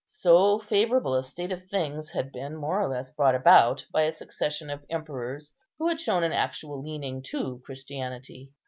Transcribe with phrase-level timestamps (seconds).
[0.07, 4.11] So favourable a state of things had been more or less brought about by a
[4.11, 8.51] succession of emperors, who had shown an actual leaning to Christianity.